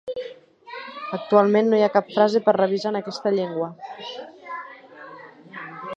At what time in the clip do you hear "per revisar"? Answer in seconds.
2.47-2.93